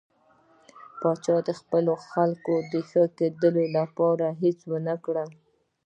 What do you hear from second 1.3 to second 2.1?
د خپلو